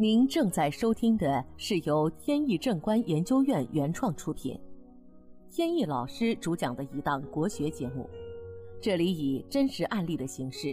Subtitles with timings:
[0.00, 4.58] 您正在收听的是由天意正观研究院原创出品，
[5.50, 8.08] 天意老师主讲的一档国学节目。
[8.80, 10.68] 这里以真实案例的形式，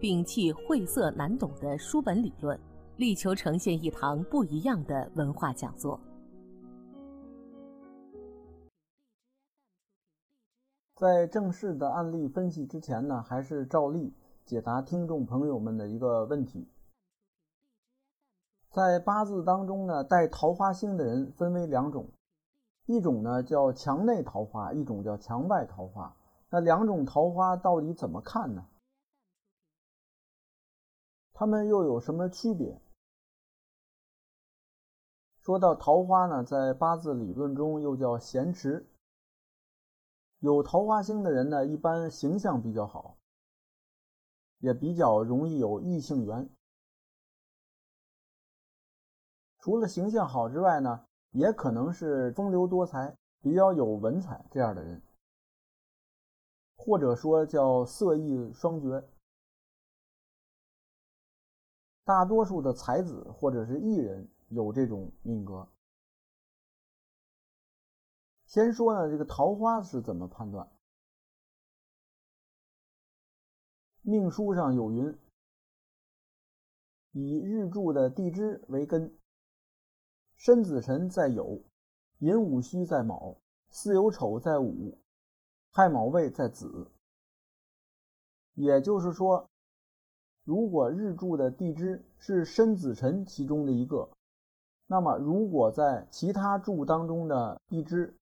[0.00, 2.58] 摒弃晦涩难懂的书本理论，
[2.96, 6.00] 力求呈现一堂不一样的文化讲座。
[10.96, 14.12] 在正式的案例分析之前呢，还是照例
[14.44, 16.66] 解答听众朋友们的一个问题。
[18.72, 22.08] 在八字当中呢，带桃花星的人分为两种，
[22.86, 26.16] 一种呢叫墙内桃花，一种叫墙外桃花。
[26.48, 28.66] 那两种桃花到底怎么看呢？
[31.34, 32.80] 它们又有什么区别？
[35.36, 38.88] 说到桃花呢，在八字理论中又叫咸池。
[40.38, 43.18] 有桃花星的人呢，一般形象比较好，
[44.60, 46.48] 也比较容易有异性缘。
[49.62, 55.00] 除了形象好之外呢，也可能是风流多才、比较有文采这样的人，
[56.74, 59.08] 或者说叫色艺双绝。
[62.02, 65.68] 大多数的才子或者是艺人有这种命格。
[68.46, 70.68] 先说呢，这个桃花是怎么判断？
[74.00, 75.16] 命书上有云：
[77.12, 79.16] 以日柱的地支为根。
[80.42, 81.60] 申子辰在酉，
[82.18, 83.36] 寅午戌在卯，
[83.70, 84.98] 巳酉丑在午，
[85.70, 86.90] 亥卯未在子。
[88.54, 89.48] 也就是说，
[90.42, 94.10] 如果日柱的地支是申子辰其中的一个，
[94.88, 98.12] 那么如果在其他柱当中的地支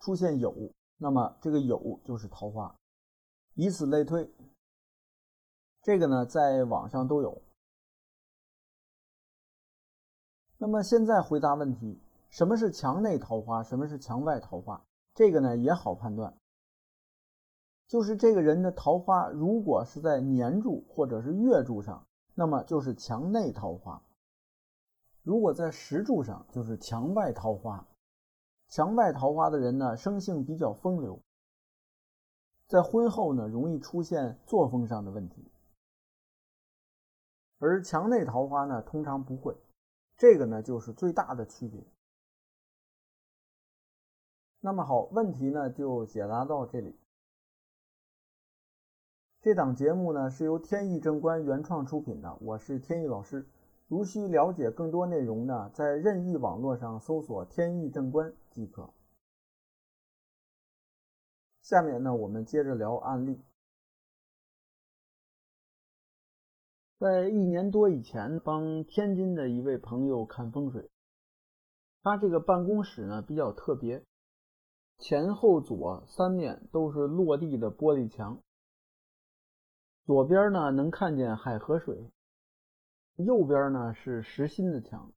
[0.00, 2.74] 出现酉，那么这个酉就是桃花，
[3.54, 4.28] 以此类推。
[5.82, 7.40] 这个呢，在网上都有。
[10.60, 13.62] 那么现在回答问题：什么是墙内桃花？
[13.62, 14.84] 什么是墙外桃花？
[15.14, 16.36] 这个呢也好判断，
[17.86, 24.02] 就是这个人的桃花如果是在年柱或者是月柱上，那么就是墙内桃花；
[25.22, 27.86] 如果在时柱上，就是墙外桃花。
[28.68, 31.22] 墙外桃花的人呢，生性比较风流，
[32.66, 35.50] 在婚后呢容易出现作风上的问题，
[37.58, 39.56] 而墙内桃花呢通常不会。
[40.18, 41.80] 这个呢，就是最大的区别。
[44.60, 46.98] 那么好，问题呢就解答到这里。
[49.40, 53.46] 这档节目呢是由天意正观原创出品的，我是天意老师。
[53.86, 58.92] 如需了解更多内容呢，在任意网络上搜索“天意正观”即可。
[61.62, 63.40] 下面呢，我们接着聊案例。
[66.98, 70.90] 在一年多以前，帮天津的一位朋友看风水。
[72.02, 74.04] 他这个办公室呢比较特别，
[74.98, 78.42] 前后左三面都是落地的玻璃墙。
[80.06, 82.10] 左边呢能看见海河水，
[83.14, 85.12] 右边呢是实心的墙。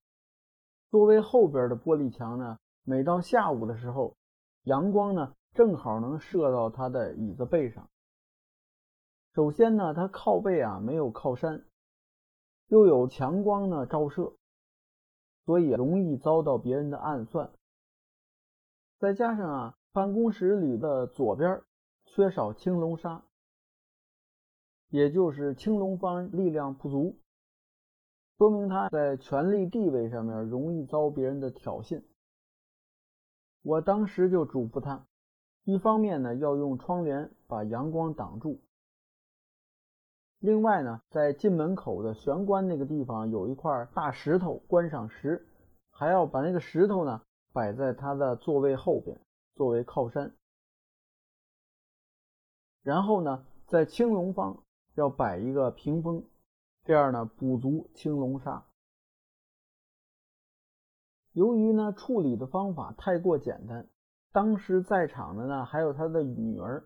[0.92, 4.16] 作为后边的玻璃墙呢，每到下午的时候，
[4.66, 7.90] 阳光呢正好能射到他的椅子背上。
[9.34, 11.66] 首先呢，他靠背啊没有靠山。
[12.72, 14.34] 又有强光呢照射，
[15.46, 17.52] 所以容易遭到别人的暗算。
[18.98, 21.62] 再加上啊，办公室里的左边
[22.06, 23.26] 缺少青龙砂，
[24.88, 27.20] 也就是青龙方力量不足，
[28.38, 32.02] 说明他在权力地位上面容易遭别人的挑衅。
[33.64, 35.06] 我当时就嘱咐他，
[35.66, 38.62] 一方面呢要用窗帘把阳光挡住。
[40.42, 45.48] 另外呢，在进门口的玄关那个地方有一块大石头，观赏石，
[45.92, 47.22] 还要把那个石头呢
[47.54, 49.22] 摆在他的座位后边
[49.54, 50.36] 作为靠山。
[52.82, 54.64] 然后呢，在青龙方
[54.96, 56.26] 要摆一个屏风，
[56.86, 58.64] 这样呢补足青龙煞。
[61.34, 63.88] 由于呢处理的方法太过简单，
[64.32, 66.84] 当时在场的呢还有他的女儿。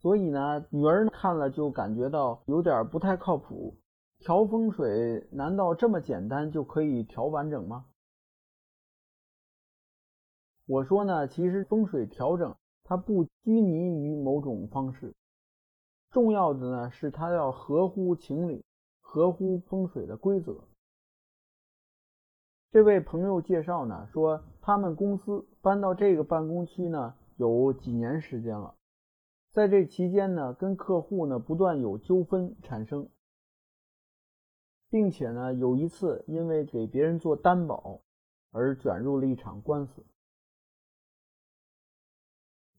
[0.00, 3.76] 所以呢，女儿看了就感觉到有点不太靠谱。
[4.20, 7.86] 调风水难道这么简单就可以调完整吗？
[10.66, 12.54] 我说呢，其实风水调整
[12.84, 15.14] 它不拘泥于某种方式，
[16.10, 18.64] 重要的呢是它要合乎情理，
[19.00, 20.64] 合乎风水的规则。
[22.70, 28.74] 这位朋友介绍呢，说他们公司搬到这个办公区呢有几年时间了。
[29.58, 33.10] 在这期间呢，跟客户呢不断有纠纷产生，
[34.88, 38.00] 并且呢，有一次因为给别人做担保
[38.52, 40.06] 而卷入了一场官司。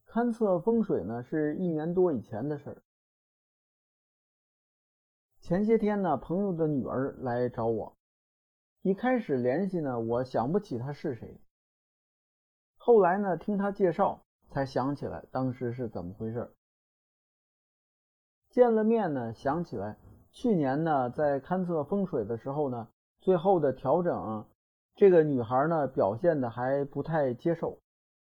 [0.08, 2.82] 勘测风水呢，是一年多以前的事儿。
[5.42, 7.98] 前些天呢，朋友的女儿来找我，
[8.84, 11.42] 一开始联系呢，我想不起她是谁。
[12.78, 16.50] 后来呢，听她介绍，才想起来当时是怎么回事。
[18.50, 19.98] 见了面呢，想起来
[20.32, 24.46] 去年呢，在勘测风水的时候呢，最后的调整，
[24.96, 27.80] 这个女孩呢表现的还不太接受。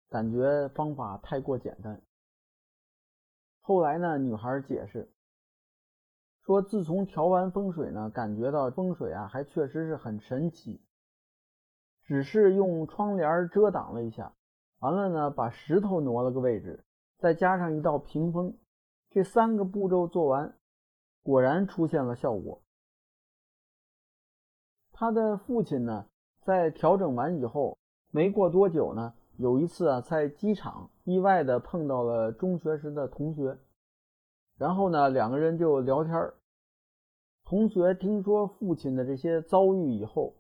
[0.09, 2.01] 感觉方法太过简单。
[3.61, 5.11] 后来呢，女孩解释
[6.43, 10.81] 说，自从调完风水呢，感觉到风水啊，还确实是很神奇。
[12.05, 14.33] 只是用窗帘遮挡了一下，
[14.79, 16.85] 完了呢，把石头挪了个位置，
[17.19, 18.57] 再加上一道屏风，
[19.17, 20.59] 这三个步骤做完，
[21.23, 22.61] 果然出现了效果。
[24.93, 26.07] 他的父亲呢，
[26.43, 27.79] 在调整完以后，
[28.11, 29.15] 没过多久呢。
[29.39, 33.57] 有一次啊，在机场意外的碰到了中学时的同学，
[34.59, 36.31] 然后呢，两个人就聊天
[37.47, 40.35] 同学听说父亲的这些遭遇以后，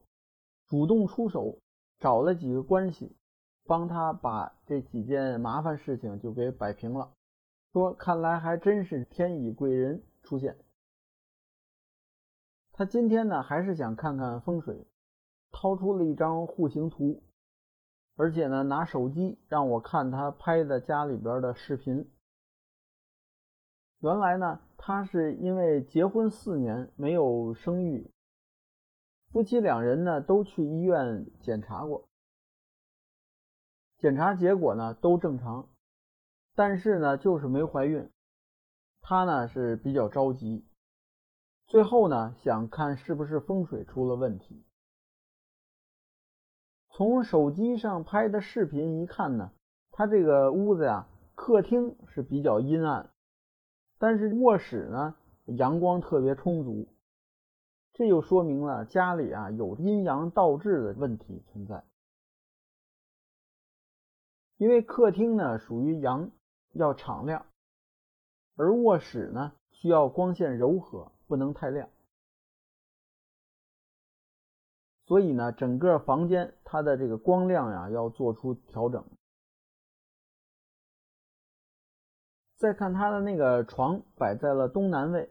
[0.67, 1.59] 主动出手，
[1.99, 3.17] 找了几个关系，
[3.65, 7.11] 帮他把这几件麻烦事情就给摆平了。
[7.77, 10.57] 说看来还真是天乙贵人出现。
[12.73, 14.87] 他今天呢，还是想看看风水，
[15.53, 17.23] 掏出了一张户型图。
[18.15, 22.11] 而且呢，拿手机让我看他拍的家里边的视频。
[23.99, 28.11] 原来呢，他是因为结婚四年没有生育，
[29.31, 32.09] 夫妻两人呢都去医院检查过，
[33.99, 35.69] 检查结果呢都正常，
[36.57, 38.11] 但是呢就是没怀孕。
[39.01, 40.67] 她呢是比较着急，
[41.69, 44.65] 最后呢想看是不是风水出了问题。
[46.91, 49.53] 从手机上拍的视频一看呢，
[49.93, 53.11] 她这个屋子呀，客厅是比较阴暗，
[53.99, 55.15] 但是卧室呢
[55.45, 56.89] 阳光特别充足，
[57.93, 61.85] 这就说明了家里啊有阴阳倒置的问题存在。
[64.57, 66.31] 因为客厅呢属于阳，
[66.77, 67.47] 要敞亮，
[68.57, 71.89] 而卧室呢需要光线柔和，不能太亮。
[75.07, 79.05] 所以呢，整个房间它的这个光亮呀要做出调整。
[82.57, 85.31] 再看它的那个床摆在了东南位，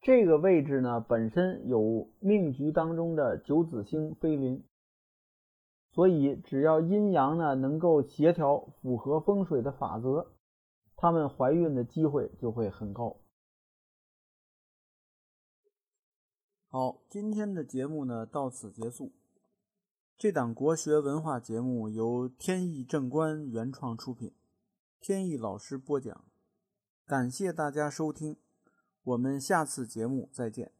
[0.00, 4.62] 这个位置呢本身有命局当中的九紫星飞临，
[5.92, 10.32] 所以只要阴阳呢能够协调，符合风水的法则，
[10.96, 13.18] 他们怀孕的机会就会很高。
[16.68, 19.12] 好，今天的节目呢到此结束。
[20.16, 24.32] 这档国学文化节目由天意正观原创出品，
[25.00, 26.24] 天意老师播讲。
[27.04, 28.36] 感谢大家收听，
[29.02, 30.72] 我们下次节目再见。